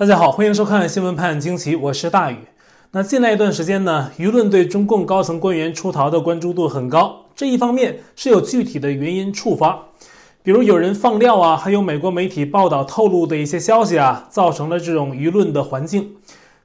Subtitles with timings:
[0.00, 2.36] 大家好，欢迎收看《新闻判惊奇》，我是大宇。
[2.92, 7.26] 那近来一段时间呢，舆论对中共高层官员出逃的关注度很高。
[7.36, 9.88] 这一方面是有具体的原因触发，
[10.42, 16.12] 比如有人放料啊，还有美国媒体报道透露的一些消息啊，造成了这种舆论的环境。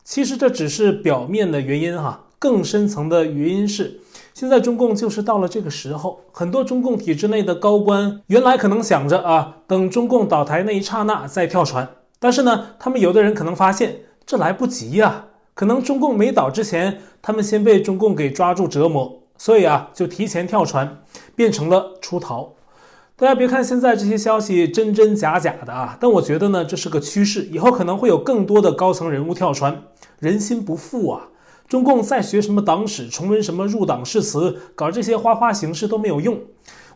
[0.06, 4.00] 其实这只是表面的原因哈，更深层的原因是，
[4.34, 11.90] 现在中共就是到了这个时候，很多中共体制内的高官原来可能想着啊，等中共倒台那一刹那再跳船。
[12.26, 21.04] 但是呢，他们有的人可能发现这来不及呀，可能中共没倒之前，他们先被中共给抓住折磨，所以啊，就提前跳船，
[21.36, 22.54] 变成了出逃。
[23.16, 29.84] 大家别看现在这些消息真真假假的啊，但我觉得呢，这是个趋势，以后可能会有更多的高层人物跳船。
[30.18, 31.28] 人心不复啊，
[31.68, 36.40] 中共再学什么党史，重温什么入党誓词，搞这些花花形式都没有用。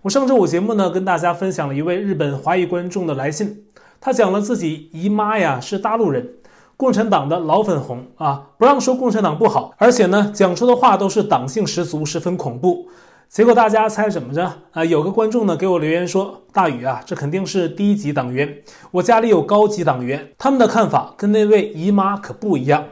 [0.01, 3.65] 我上周五节目呢，跟大家分享了一位日本华裔观众的来信。
[4.01, 6.29] 他讲了自己姨妈呀是大陆人，
[6.77, 12.87] 共产党的老粉红啊，不让说共产党不好，而且呢讲出的话都是党性十足，十分恐怖。
[13.27, 14.83] 结果大家猜怎么着啊？
[14.83, 22.85] 有个观众呢给我留言说：“大宇啊，这肯定是低级党员，我家里有高级党员，他们的看法跟那位姨妈可不一样。”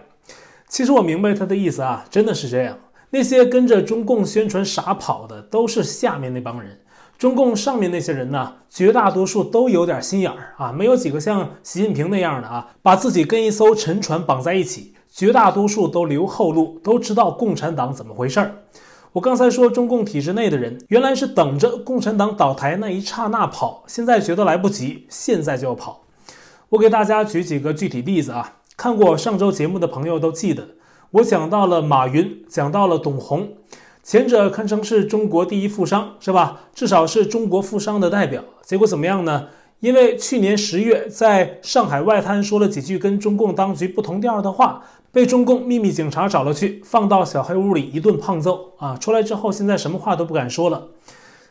[0.69, 2.77] 其实我明白他的意思啊，真的是这样。
[3.09, 6.77] 那些跟着中共宣传傻跑的，都是下面那帮人。
[7.17, 14.93] 中共上面那些人呢，绝大多数都有点心眼儿啊，没有几个像习近平那样的啊，把自己跟一艘沉船绑在一起。
[15.09, 18.55] 绝大多数都留后路，都知道共产党怎么回事儿。
[19.13, 26.03] 我刚才说中共体制内的人，原来是等着共产党倒台那一刹那跑，现在觉得来不及，现在就要跑。
[26.69, 30.67] 我给大家举几个具体例子啊，看过上周节目的朋友都记得，
[31.09, 33.53] 我讲到了马云，讲到了董宏。
[34.07, 36.61] 前者堪称是中国第一富商，是吧？
[36.73, 38.41] 至少是中国富商的代表。
[38.63, 39.49] 结果怎么样呢？
[39.81, 48.95] 因为去年十月在上海外滩说了几句跟中共当局不同调的话，被中共秘密警察找了去，放到小黑屋里一顿胖揍啊！
[48.95, 50.87] 出来之后，现在什么话都不敢说了。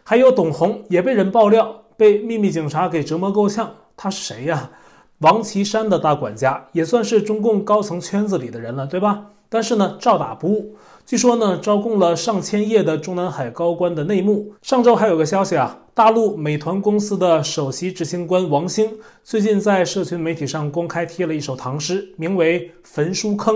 [0.03, 3.75] 还有董宏也被人爆料，被秘密警察给折磨够呛。
[3.99, 4.71] 他是谁呀？
[5.19, 9.27] 王岐山的大管家，也算是中共高层圈子里的人了，对吧？
[9.51, 10.75] 但是呢，照打不误。
[11.07, 14.53] 据说呢，招供了上千页的中南海高官的内幕。
[14.61, 18.91] 上周还有个消息啊，大陆美团公司的首席执行官王兴
[19.23, 23.55] 最近在社群媒体上公开贴了一首唐诗，名为《焚书坑》。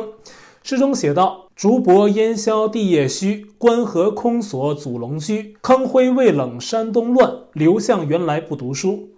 [0.62, 5.56] 诗中写道：“竹帛烟消地业虚，关河空锁祖龙居。
[5.60, 9.08] 坑灰未冷山东乱，刘向原来不读书。”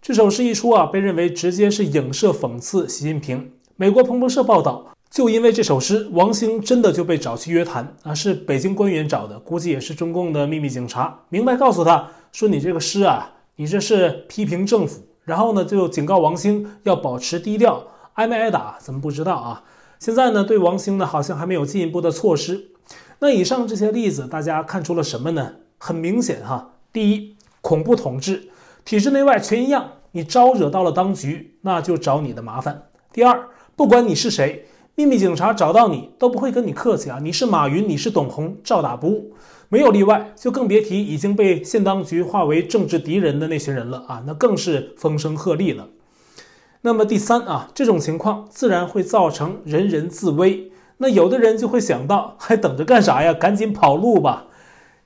[0.00, 3.50] 这首诗一出啊，被认为直接是影射讽刺习近平。
[3.76, 4.93] 美国彭博社报道。
[5.14, 19.62] 就因为这首诗，王兴真的就被找去约谈啊，是北京官员找的，估计也是中共的秘密警察，明白告诉他说：“你这个诗啊，你这是批评政府。”然后呢，就警告王兴要保持低调，挨没挨打咱们不知道啊。
[20.00, 22.72] 现在呢，对王兴呢好像还没有进一步的措施。
[23.20, 25.52] 那以上这些例子，大家看出了什么呢？
[25.78, 28.48] 很明显哈，第一，恐怖统治，
[28.84, 32.88] 体制内外全一样，你招惹到了当局，那就找你的麻烦。
[33.12, 34.66] 第二，不管你是谁。
[34.96, 37.18] 秘密警察找到你都不会跟你客气啊！
[37.20, 39.32] 你是马云，你是董红，照打不误，
[39.68, 40.32] 没有例外。
[40.36, 44.22] 就更别提已经被县当局化为政治敌人的那群人了啊！
[44.24, 45.88] 那更是风声鹤唳了。
[46.82, 50.70] 那么第三啊，这种情况自然会造成人人自危。
[50.98, 53.34] 那有的人就会想到，还等着干啥呀？
[53.34, 54.46] 赶紧跑路吧！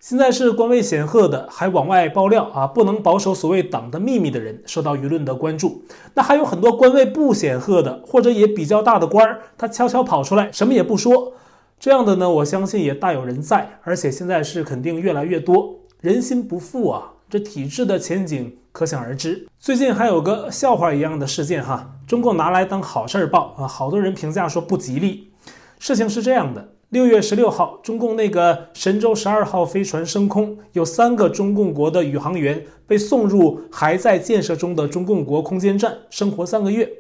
[0.01, 5.83] 现在是官位显赫的，还往外爆料啊，不能保守所谓党的秘密的人受到舆论的关注。
[6.15, 11.33] 那还有很多官位不显赫的，或者也比较大的官儿，他悄悄跑出来，什么也不说。
[11.81, 15.81] 这样的呢，我相信也大有人在，而且现在是肯定越来越多。
[16.01, 19.49] 人心不复啊，这体制的前景可想而知。
[19.59, 25.33] 最近还有个笑话一样的事件哈，中共拿来当好事儿报啊，好多人评价说不吉利。
[25.81, 26.69] 事情是这样的。
[26.91, 36.91] 六月十六号，中共那个神舟十二号飞船升空，有三个中共国的宇航员被送入还在建设中的中共国空间站生活三个月，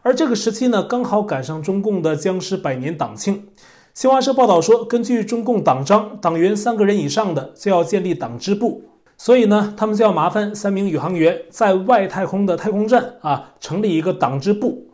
[0.00, 3.46] 而这个时期呢，刚好赶上中共的僵尸百年党庆。
[3.92, 8.84] 新华社报道说，根据中共党章，党员三个人以上的就要建立党支部，
[9.18, 14.88] 所以呢，他们就要麻烦三名宇航员在外太空的太空站啊，成立一个党支部。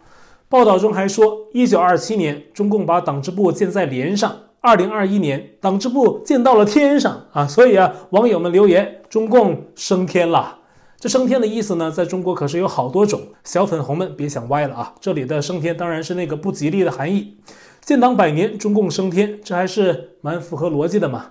[0.49, 7.47] 报道中还说，一九二七年中共把党支部建在连上，二零二一年党支部建到了天上啊！
[7.47, 10.59] 所以啊，网友们留言，中共升天了。
[10.99, 14.95] 这升天的意思呢，在中国可是有好多种，小粉红们别想歪了啊！
[15.01, 17.39] 这里的升天当然是那个不吉利的含义。
[17.81, 21.31] 建党百年，中共升天，这还是蛮符合逻辑的嘛。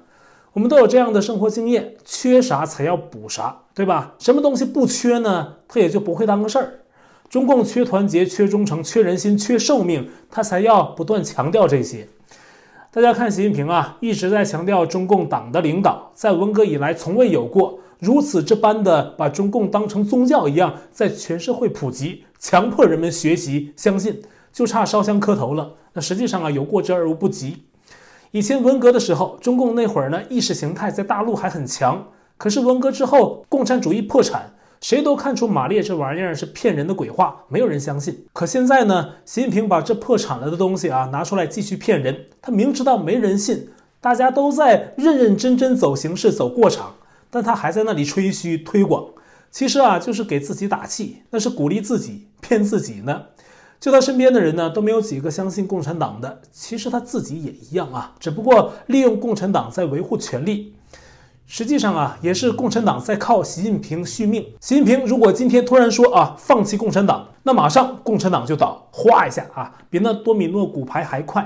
[0.53, 4.15] 我们都有这样的生活经验，缺啥才要补啥，对吧？
[4.17, 6.79] 什么东西不缺呢，它也就不会当个事儿。
[7.29, 12.07] 中共缺团结、缺忠诚、缺人心、缺寿命，他才要不断强调这些。
[12.91, 24.19] 大家看习近平啊，一直在强调中共党的领导，在文革以来从未有过如此这般的把中共当成宗教一样，在全社会普及，强迫人们学习相信，
[24.51, 25.73] 就差烧香磕头了。
[25.93, 27.61] 那实际上啊，有过之而无不及。
[28.31, 32.07] 以前文革的时候，中共那会儿呢，意识形态在大陆还很强。
[32.37, 38.25] 可是文革之后，共产主义破产，谁都看出马列这玩意儿是骗人的鬼话，没有人相信。
[38.31, 46.95] 可现在呢，习近平把这破产了的东西啊拿出来继续骗人，他明知道没人信，大家都在认认真真走形式、走过场，
[47.29, 49.05] 但他还在那里吹嘘推广，
[49.51, 53.23] 其实啊就是给自己打气，那是鼓励自己骗自己呢。
[53.81, 56.41] 就他身边的人呢，都没有几个相信共产党的。
[56.51, 60.75] 其实他自己也一样啊，只不过利用共产党在维护权力。
[61.51, 64.45] 实际上啊，也是共产党在靠习近平续命。
[64.61, 71.43] 习近平如果今天突然说啊，放弃共产党，那马上共产党就倒，哗一下啊，比那多米诺骨牌还快。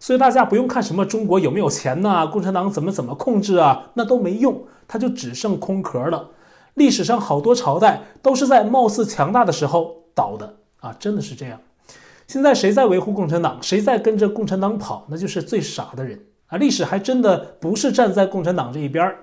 [0.00, 6.30] 所以大家不用看什么中国有没有钱呐、共产党怎么怎么控制啊，那都没用，他就只剩空壳了。
[6.72, 10.54] 历史上好多朝代都是在貌似强大的时候倒的。
[10.80, 11.60] 啊，真的是这样。
[12.26, 16.56] 现在谁在维护共产党，谁在跟着共产党跑，那就是最傻的人啊！
[16.56, 19.18] 历史还真的不是站在共产党这一边儿。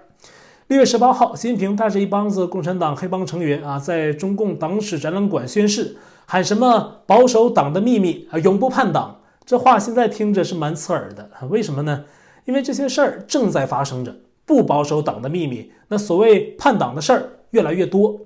[0.72, 9.20] 六月十八号，习近平带着一帮子共产党黑帮成员啊，在中共党史展览馆宣誓，喊什么“保守党的秘密啊，永不叛党”。
[9.46, 12.06] 这话现在听着是蛮刺耳的，为什么呢？
[12.46, 14.16] 因为这些事儿正在发生着，
[14.46, 18.22] 不保守党的秘密，那所谓叛党的事儿越来越多。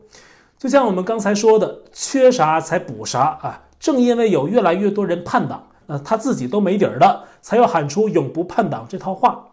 [0.60, 3.64] 就像我们刚才说的，缺啥才补啥啊！
[3.80, 9.44] 正因为有越来越多人叛党，那他自己都没底儿了，才要喊出“永不叛党”这套话。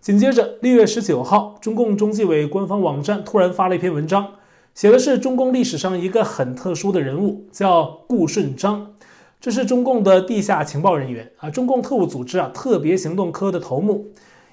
[0.00, 4.34] 紧接着，六月十九号，中共中纪委官方网站突然发了一篇文章，
[4.72, 8.92] 写的是中共历史上一个很特殊的人物，叫顾顺章。
[9.40, 14.06] 这是中共的地下情报人员啊，中共特务组织啊特别行动科的头目。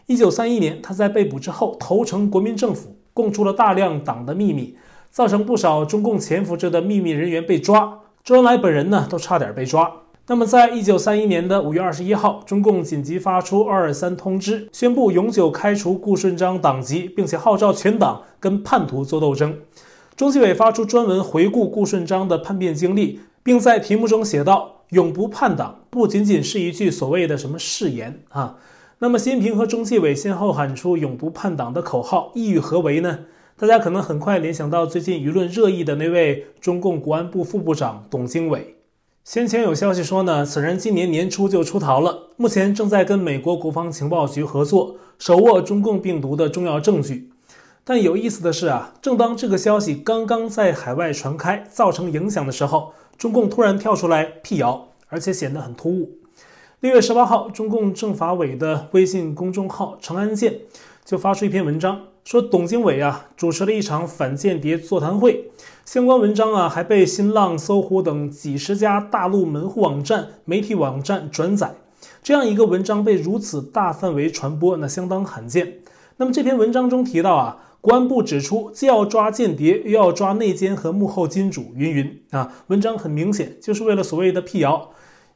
[0.08, 4.76] 一九三一年，他在被捕之后投诚国民政府，供出了大量党的秘密。
[5.12, 9.90] 造成不少中共潜伏着的秘密人员被抓，周恩来本人呢都差点被抓。
[10.28, 19.60] 那么，在一九三一年的五月二十一号，中共紧急发出二二三通知，宣布永久开除顾顺章党籍，并且号召全党跟叛徒做斗争。
[20.16, 28.58] 中纪委发出专文回顾顾顺章的叛变经历，并在题目中写道：“永不叛党”不仅仅是一句所谓的什么誓言啊。
[28.98, 33.20] 那么，习近平和中纪委先后喊出“永不叛党”的口号，意欲何为呢？
[33.60, 38.75] 大家可能很快联想到最近舆论热议的那位中共国安部副部长董经纬。
[39.26, 47.32] 先前有消息说呢，此人今年年初就出逃了，目前正在跟美国国防情报局合作，手握中共病毒的重要证据。
[47.84, 56.20] 但有意思的是啊，正当这个消息刚刚在海外传开，造成影响的时候，中共突然跳出来辟谣，而且显得很突兀。
[56.82, 60.60] 六月十八号，中共政法委的微信公众号“长安见”
[61.04, 62.00] 就发出一篇文章。
[62.26, 65.52] 说董经纬啊主持了一场反间谍座谈会，
[65.86, 71.76] 相关文章啊还被新浪、搜狐等几十家大陆门户网站、媒体网站转载。
[72.24, 75.76] 这样一个文章被如此大范围传播，那相当罕见。
[76.18, 82.52] 那么这篇文章中提到啊，公安部指出既要抓间谍，又要抓内奸和幕后金主，云云啊。
[82.68, 84.90] 文章很明显就是为了所谓的辟谣。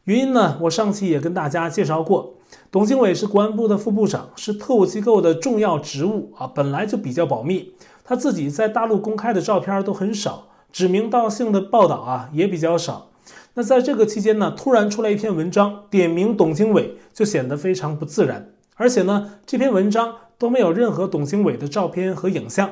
[0.10, 2.34] 原因呢，我上期也跟大家介绍过。
[2.72, 7.76] 董经纬是国安部的副部长，是特务机构的重要职务啊，本来就比较保密。
[8.04, 13.10] 他自己在大陆公开的照片都很少，指名道姓的报道啊也比较少。
[13.54, 18.50] 那在这个期间呢，突然出来一篇文章，点名董经纬，就显得非常不自然。
[18.78, 22.72] 而且呢，这篇文章都没有任何董经纬的照片和影像。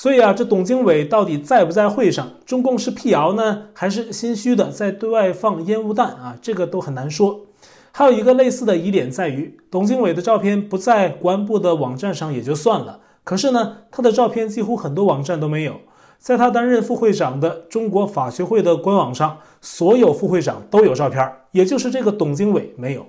[0.00, 2.26] 所以啊，这董经纬到底在不在会上？
[2.46, 6.34] 中共是辟谣呢，还是心虚的在对外放烟雾弹啊？
[6.40, 7.42] 这个都很难说。
[7.92, 15.74] 还有一个类似的疑点在于，董经纬的照片不在国安部的网站上也就算了，可是呢，他的照片几乎很多网站都没有。
[16.18, 23.04] 在他担任副会长的中国法学会的官网上，所有副会长都有照片，也就是这个董经纬没有。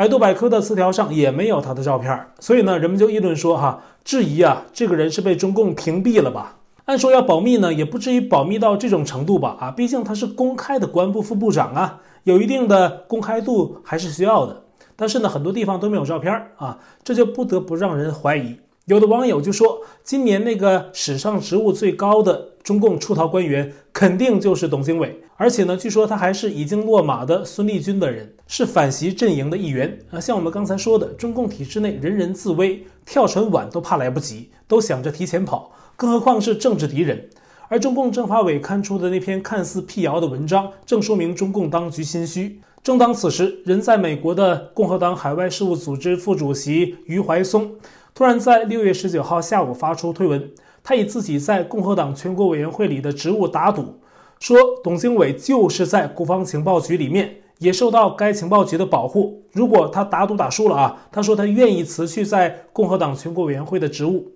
[0.00, 6.56] 百度百科的词条上也没有他的照片，所以呢，人们就议论说哈，质疑啊，这个人是被中共屏蔽了吧？
[6.86, 9.58] 按说要保密呢，也不至于保密到这种程度吧？
[9.60, 12.00] 啊，毕竟他是公开的国安部副部长啊。
[12.24, 14.62] 有一定的公开度还是需要的，
[14.96, 18.56] 但是呢，很多地方都没有照片啊，这就不得不让人怀疑。
[18.86, 30.20] 有的网友就说，今年那个史上职务最高的中共出逃官员，肯定就是董经纬，而且呢，据说他还是已经落马的孙立军的人，是反习阵营的一员啊。
[30.20, 37.30] 像我们刚才说的，中共体制内人人自危，跳船晚都怕来不及，都想着提前跑，更何况是政治敌人。
[37.68, 42.60] 而中共政法委刊出的那篇看似辟谣的文章，正说明中共当局心虚。
[42.82, 47.76] 正当此时，人在美国的共和党海外事务组织副主席余怀松，
[48.14, 50.50] 突然在六月十九号下午发出推文，
[50.84, 53.99] 他以自己在共和党全国委员会里的职务打赌，
[54.40, 59.42] 说董经纬就是在国防情报局里面，也受到该情报局的保护。
[59.52, 64.32] 如果他打赌打输了啊，他说他愿意辞去在共和党全国委员会的职务。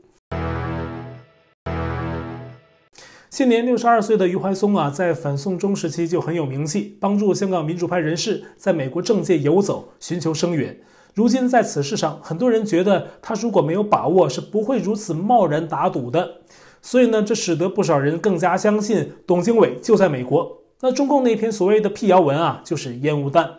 [3.30, 10.78] 现年六十二岁的余怀松啊，在反送中时期就很有名气，帮助香港民主派人士在美国政界游走，寻求声援。
[11.14, 16.42] 如今在此事上，很多人觉得他如果没有把握，是不会如此贸然打赌的。
[16.86, 20.58] 所以呢，这使得不少人更加相信董经纬就在美国。
[20.82, 23.50] 那中共那篇所谓的辟谣文啊，就是烟雾弹。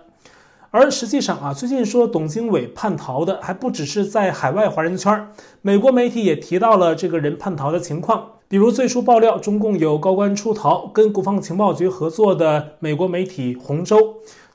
[0.69, 5.27] 而实际上啊，最近说董经纬叛逃的还不只是在海外华人圈，
[5.63, 8.33] 美国媒体也提到了这个人叛逃的情况。
[8.47, 13.97] 比如最初爆料中共有高官出逃，跟国防情报局合作的美国媒体《红州》，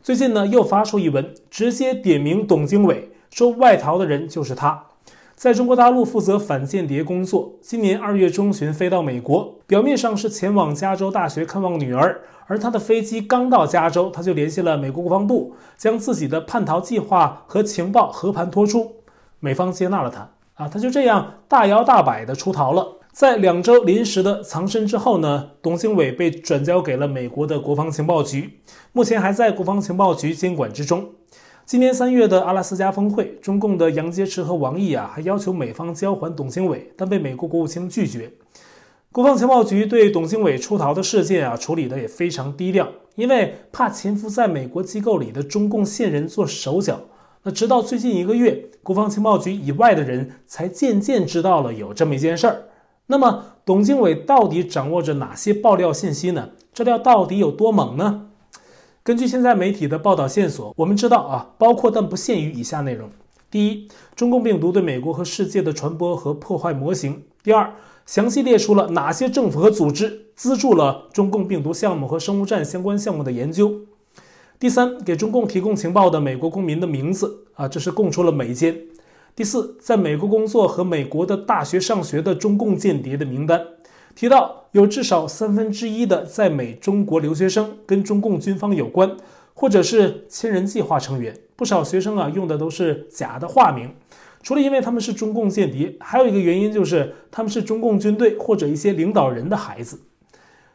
[0.00, 4.84] 最近呢又发出一文，直接点名董经纬，说外逃的人就是他，
[5.40, 18.96] 在中国大陆负责反间谍工作，今年二月中旬飞到美国，表面上是前往加州大学看望女儿，而他的飞机刚到加州，他就联系了美国国防部，将自己的叛逃计划和情报和盘托出，
[19.38, 20.28] 美方接纳了他，
[20.62, 22.98] 啊，他就这样大摇大摆的出逃了。
[23.10, 28.60] 在两周临时的藏身之后呢，董经纬被转交给了美国的国防情报局，
[28.92, 31.12] 目前还在国防情报局监管之中。
[31.70, 38.28] 今年三月的阿拉斯加峰会，中共的杨洁篪和王毅啊，还要求美方交还董经纬，但被美国国务卿拒绝。
[39.12, 47.02] 国防情报局对董经纬出逃的事件啊，处理的也非常低调，因为怕潜伏在美国机构里的中共线人做手脚。
[47.44, 52.64] 那直到最近一个月，国防情报局以外的人才渐渐知道了有这么一件事儿。
[53.06, 56.48] 那么，董经纬到底掌握着哪些爆料信息呢？
[56.74, 58.29] 这料到底有多猛呢？
[59.02, 63.08] 根据现在媒体的报道线索，我们知道啊，包括但不限于以下内容：
[63.50, 67.72] 第一，中共病毒对美国和世界的传播和破坏模型；第二，
[68.04, 73.68] 详细列出了哪些政府和组织资助了中共病毒项目和生物战相关项目的研究；
[74.58, 78.78] 第三，给中共提供情报的美国公民的名字啊，这是供出了美奸。
[79.34, 83.64] 第四，在美国工作和美国的大学上学的中共间谍的名单，
[84.20, 89.16] 提到有至少三分之一的在美中国留学生跟中共军方有关，
[89.54, 91.34] 或者是千人计划成员。
[91.56, 93.94] 不少学生啊用的都是假的化名，
[94.42, 99.98] 除了因为他们是中共间谍，还有一个原因就是他们是中共军队或者一些领导人的孩子。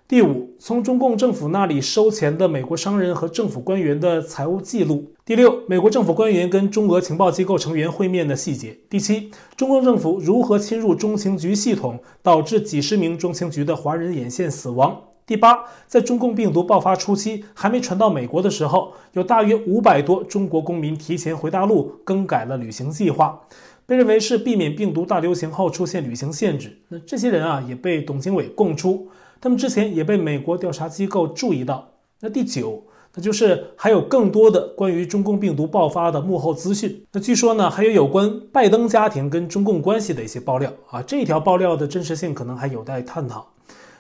[0.08, 5.12] 第五，从中共政府那里收钱的美国商人和政府官员的财务记录。
[5.27, 8.77] 第六，美国政府官员跟中俄情报机构成员会面的细节。
[8.88, 14.96] 第七，中共政府如何侵入中情局系统，导致几十名中情局的华人眼线死亡。
[15.25, 23.41] 第八，在中共病毒爆发初期，还没传到美国的时候，有大约五百多中国公民提前回大陆，更改了旅行计划，
[23.88, 26.77] 被认为是避免病毒大流行后出现旅行限制。
[26.89, 29.08] 那这些人啊，也被董经纬供出。
[29.41, 31.94] 他们之前也被美国调查机构注意到。
[32.22, 32.84] 那第九，
[33.15, 37.05] 那就是还有更多的关于中共病毒爆发的幕后资讯。
[37.13, 41.01] 那据说呢，还有有关拜登家庭跟中共关系的一些爆料啊。
[41.01, 43.48] 这条爆料的真实性可能还有待探讨。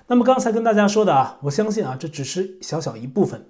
[0.07, 3.43] 那么刚才跟大家说的啊，我相信啊，这只是小小一部分。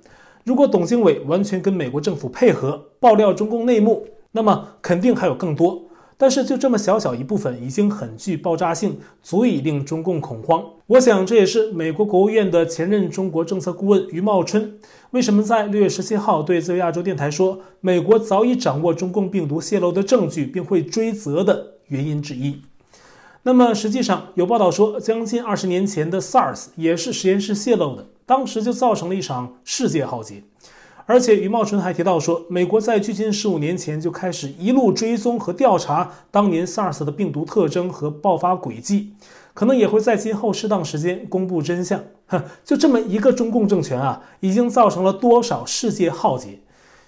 [0.44, 5.85] 如果董经纬完全跟美国政府配合爆料中共内幕，那么肯定还有更多。
[6.18, 10.64] 但是就这么小小一部分，已经很具爆炸性，足以令中共恐慌。
[10.88, 14.78] 我想这也是美国国务院的前任中国政策顾问余茂春
[15.12, 22.62] 为什么在六月十七号对自由亚洲电台说，美国早已掌握中共病毒泄露的证据，并会追责的原因之一。
[23.44, 30.44] 那么实际上有报道说，将近二十年前的 SARS 也是实验室泄露的，当时就造成了一场世界浩劫。
[31.08, 39.14] 而且余茂春还提到说，美国在距今十五年前就开始一路追踪和调查当年 SARS 的病毒特征和爆发轨迹，
[39.54, 42.04] 可能也会在今后适当时间公布真相。
[42.26, 46.60] 哼，就这么一个中共政权啊，已经造成了多少世界浩劫？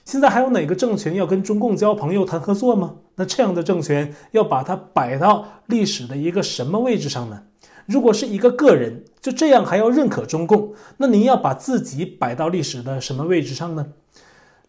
[0.05, 2.97] 现在还有哪个政权要跟中共交朋友谈合作吗？
[3.15, 7.41] 那这样的政权要把它摆到历史的一个什么位置上呢？
[7.87, 13.87] 如果是一个个人就这样还要认可中共，那您要把自己摆到历史的什么位置上呢？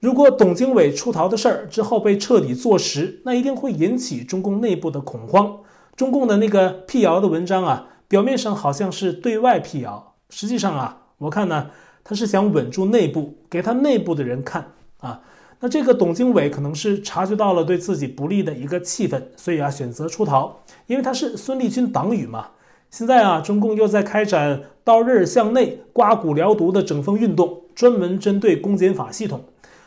[0.01, 5.59] 如果董经纬出逃的事儿之后被彻底坐实，那一定会引起中共内部的恐慌。
[5.97, 11.71] 中共的那个辟谣的文章啊，表面上好像是对外辟谣，实际上啊，我看呢，
[12.05, 14.71] 他是想稳住内部，给他内部的人看
[15.01, 15.23] 啊。
[15.59, 22.51] 那这个董经纬可能是察觉到了对自己不利的一个气氛，所以啊，选择出逃，因为他是孙立军党羽嘛。
[22.90, 29.45] 现在啊，中共又在开展刀刃向内、刮骨疗毒的整风运动，专门针对公检法系统。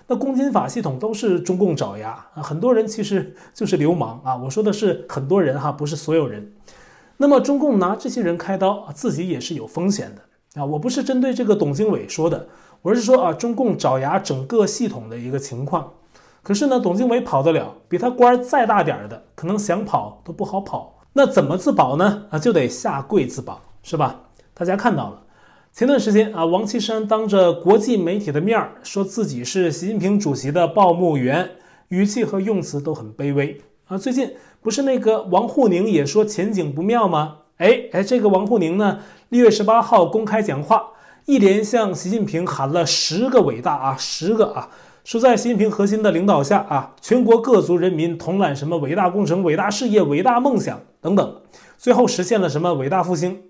[0.08, 4.36] 那公检法系统都是中共爪牙啊，很多人其实就是流氓啊。
[4.36, 6.54] 我说的是很多人哈，不是所有人。
[7.18, 10.66] 那么中共拿这些人开刀啊，自己也是有风险的啊。
[10.66, 12.48] 我不是针对这个董经纬说的，
[12.84, 15.94] 我是说啊，中共爪牙整个系统的一个情况。
[16.44, 21.01] 可是呢，董经纬跑得了，比他官再大点儿的，可能想跑都不好跑。
[21.14, 22.24] 那怎么自保呢？
[22.30, 24.22] 啊，就得下跪自保，是吧？
[24.54, 25.24] 大家看到了，
[25.74, 31.52] 前段时间啊，王岐山当着国际媒体的面儿说自己是习近平主席的报幕员，
[31.90, 33.98] 语气和用词都很卑微啊。
[33.98, 37.38] 最近不是那个王沪宁也说前景不妙吗？
[37.58, 39.00] 哎哎，这个王沪宁呢，
[39.30, 40.92] 六月十八号公开讲话，
[41.26, 44.70] 一连向习近平喊了十个伟大啊，十个啊。
[45.04, 51.42] 说在习近平核心的领导下啊，全国各族人民统揽什么伟大工程、伟大事业、伟大梦想等等，
[51.78, 53.42] 最后实现了什么伟大复兴？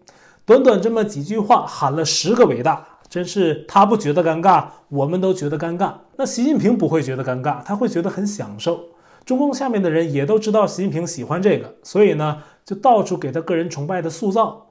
[0.45, 5.93] 短短这么几句话，喊了十个伟大，真是他不觉得尴尬，我们都觉得尴尬。
[6.15, 8.79] 那习近平不会觉得尴尬，他会觉得很享受。
[9.25, 14.67] 中共下面的人也都知道习近平喜欢这个，所以呢，就到处给他个人崇拜的塑造。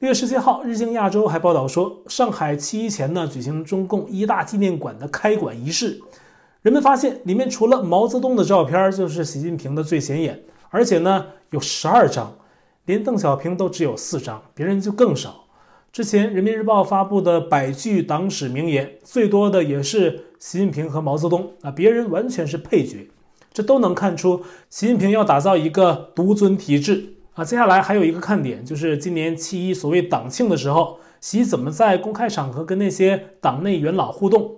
[0.00, 6.00] 六月十七号，日经亚洲还报道说，上海七一前呢举行中共一大纪念馆的开馆仪式，
[6.62, 10.40] 人们发现里面除了毛泽东的照片，就是习近平的最显眼，
[10.70, 12.32] 而且呢有十二张，
[12.84, 15.46] 连邓小平都只有四张，别人就更少。
[15.90, 23.10] 之前人民日报发布的百句党史名言，最多的也是习近平和毛泽东啊，别人完全是配角，
[23.52, 27.14] 这都能看出习近平要打造一个独尊体制。
[27.38, 34.56] 啊，接下来还有一个看点，就是今年七一所谓党庆的时候，习怎么在公开场合跟那些党内元老互动？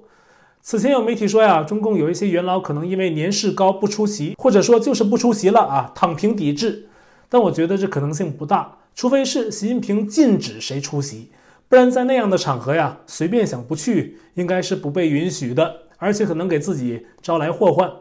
[0.63, 6.89] 此前有媒体说呀，中共有一些元老可能因为年事高不出席，或者说就是不出席了啊，躺平抵制。
[7.29, 11.29] 但我觉得这可能性不大，除非是习近平禁止谁出席，
[11.69, 17.93] 不然在那样的场合呀，随便想不去应该是不被允许的，而且可能给自己招来祸患。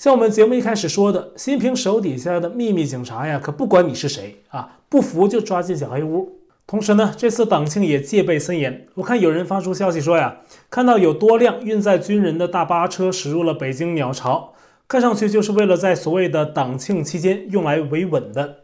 [0.00, 6.38] 像我们节目一开始说的，习近平手底下的秘密警察呀，可不管你是谁啊，不服就抓进小黑屋。
[6.66, 8.86] 同时呢，这次党庆也戒备森严。
[8.94, 10.38] 我看有人发出消息说呀，
[10.70, 14.54] 看到有多辆运载军人的大巴车驶入了北京鸟巢，
[14.88, 18.60] 看上去就是为了在所谓的党庆期间用来维稳的。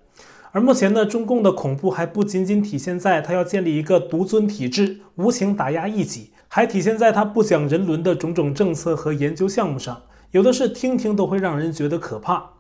[0.53, 10.01] 而目前呢，中共的恐怖还不仅仅体现在他要建立一个独尊体制，无情打压异己，还体现在他不讲人伦的种种政策和研究项目上。
[10.37, 12.51] 有的是听听都会让人觉得可怕。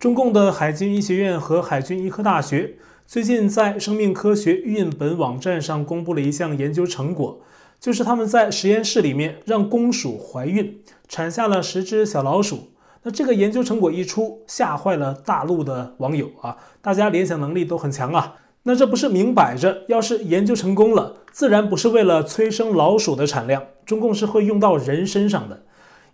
[0.00, 2.74] 中共的海军医学院和海军医科大学
[3.06, 7.40] 最近在生命科学运本网站上公布了一项研究成果，
[7.78, 12.70] 就是他们在实验室里面让公鼠怀孕，产下了十只小老鼠。
[13.04, 16.56] 那这个研究成果一出，吓坏了大陆的网友啊！
[16.82, 18.38] 大家联想能力都很强啊。
[18.64, 25.62] 那这不是明摆着，要是研究成功了，自然不是为了催生老鼠的产量，中共是会用到人身上的。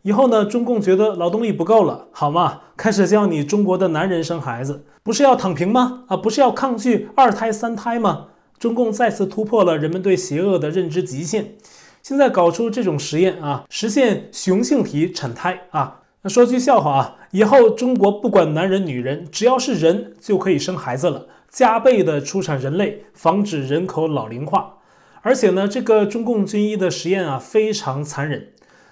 [0.06, 2.60] 以后呢，中共觉得劳动力不够了，好吗？
[2.76, 6.04] 开始教你中国的男人生孩子，不是要躺平吗？
[6.06, 8.28] 啊，不是要抗拒二胎、三胎吗？
[8.56, 11.56] 中共再次突破了人们对邪恶的认知极限，
[12.04, 16.02] 现在搞出这种实验啊，实现雄性体产胎啊。
[16.22, 24.74] 那说句笑话啊，以后中国不管男人女人，只要是人就可以生孩子了，加倍的出产人类，防止人口老龄化。
[25.22, 28.50] 而且呢，这个中共军医的实验啊，非常残忍。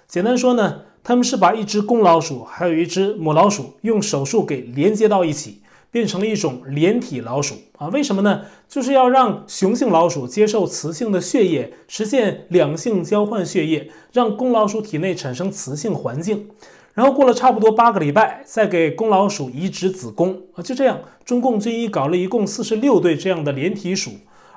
[0.09, 0.81] 简单说呢。
[1.07, 7.89] 他们是把一只公老鼠还有一只母老鼠用手术给连接到一起，变成了一种连体老鼠啊？
[7.89, 8.41] 为什么呢？
[8.67, 16.47] 就是要让雄性老鼠接受雌性的血液，实现两性交换血液，让公老鼠体内产生雌性环境，
[16.95, 20.63] 然后过了差不多八个礼拜，再给公老鼠移植子宫啊。
[20.63, 24.09] 就这样，中共军医搞了一共四十六对这样的连体鼠，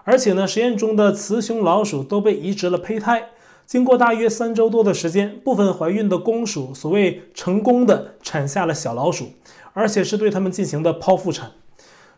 [0.02, 3.28] 而且呢，实验中的雌雄老鼠都被移植了胚胎。
[3.68, 9.32] 经过大约三周多的时间，部分怀孕的公鼠所谓成功的产下了小老鼠，
[9.74, 11.50] 而且是对它们进行的剖腹产。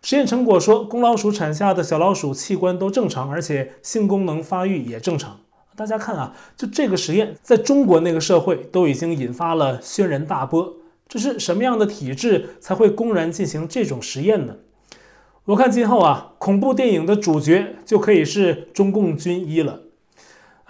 [0.01, 5.41] 实验成果说，公老鼠产下的小老鼠器官都正常，而且性功能发育也正常。
[5.75, 10.77] 大家看啊，就这个实验，在中国那个社会都已经引发了轩然大波。
[11.09, 14.55] 这是什么样的体制才会公然进行这种实验呢？
[15.47, 19.81] 我看今后啊，恐怖电影的主角就可以是中共军医了。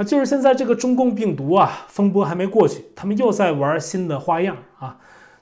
[0.05, 4.97] 就是现在这个中共病毒啊，风波还没过去，他们又在玩新的花样啊。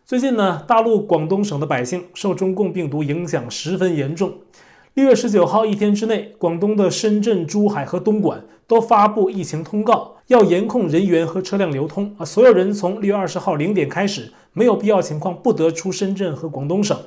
[0.05, 4.33] 最近呢，大陆广东省的百姓受中共病毒影响十分严重。
[4.94, 12.25] 六月十九号一天之内，广东的深圳、珠海和东莞都发布疫情通告，要严控人员和车辆流通啊。
[12.25, 16.99] 所有人从六月二十号零点开始，没有必要情况不得出深圳和广东省。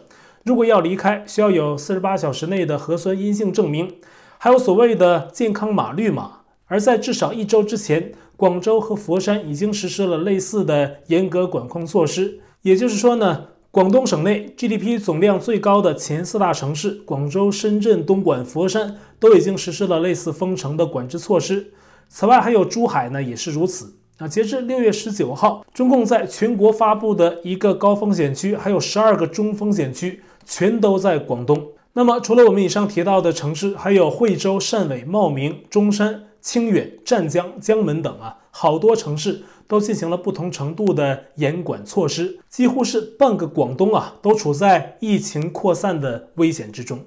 [0.46, 3.96] 如果要离开，需要有四十八小时内的核酸阴性证明，
[4.38, 6.40] 还有所谓的健康码绿码。
[6.72, 12.40] 而在至少一周之前，广州和佛山已经实施了类似的严格管控措施。
[12.62, 21.74] 也就是说呢，广东省内 GDP 总量最高的前四大城市广州、深圳、东莞、佛山都已经实施了类似封城的管制措施。
[22.08, 23.96] 此外，还有珠海呢，也是如此。
[24.20, 31.72] 啊，截至六月十九号，中共在全国发布的一个高风险区，还有十二个中风险区，全都在广东。
[31.92, 47.06] 那么，除了我们以上提到的城市，还有惠州、汕尾、茂名、中山、清远、湛江、江门等啊，好多城市都进行了不同程度的严管措施，几乎是半个广东啊，都处在疫情扩散的危险之中。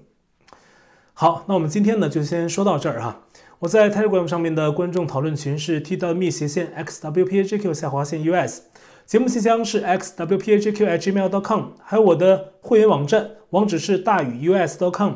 [1.12, 3.26] 好，那我们今天呢，就先说到这儿哈、
[3.58, 8.62] 我在 Telegram 上面的观众讨论群是 t.me 斜线 xwpajq 下划线 us，
[9.06, 15.12] 节目信箱是 xwpajq@gmail.com，还有我的会员网站网址是大宇 us.com，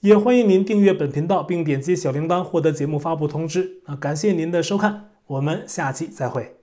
[0.00, 3.80] 也欢迎您订阅本频道并点击小铃铛获得节目发布通知。
[3.86, 6.55] 啊，感谢您的收看，我们下期再会。